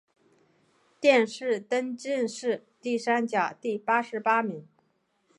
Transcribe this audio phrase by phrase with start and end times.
[0.99, 4.67] 殿试登进士第三甲第八十八名。